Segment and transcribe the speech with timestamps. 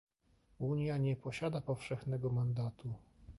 [0.59, 2.93] Unia nie posiada powszechnego mandatu